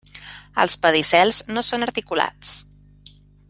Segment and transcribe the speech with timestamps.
[0.63, 2.59] Els pedicels no són articulats.